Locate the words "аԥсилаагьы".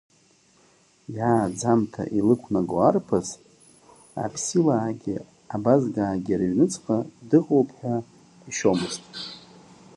4.23-5.15